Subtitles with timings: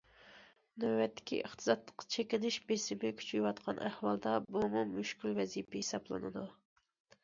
[0.83, 6.53] نۆۋەتتىكى ئىقتىسادنىڭ چېكىنىش بېسىمى كۈچىيىۋاتقان ئەھۋالدا، بۇمۇ مۈشكۈل ۋەزىپە ھېسابلىنىدۇ.